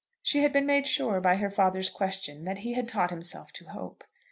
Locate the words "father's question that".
1.51-2.57